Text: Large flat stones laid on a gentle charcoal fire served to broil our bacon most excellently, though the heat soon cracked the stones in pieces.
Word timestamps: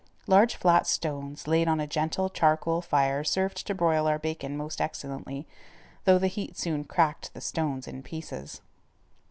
Large 0.25 0.55
flat 0.55 0.87
stones 0.87 1.45
laid 1.45 1.67
on 1.67 1.79
a 1.79 1.85
gentle 1.85 2.27
charcoal 2.27 2.81
fire 2.81 3.23
served 3.23 3.67
to 3.67 3.75
broil 3.75 4.07
our 4.07 4.17
bacon 4.17 4.57
most 4.57 4.81
excellently, 4.81 5.45
though 6.05 6.17
the 6.17 6.25
heat 6.25 6.57
soon 6.57 6.85
cracked 6.85 7.31
the 7.35 7.39
stones 7.39 7.87
in 7.87 8.01
pieces. 8.01 8.61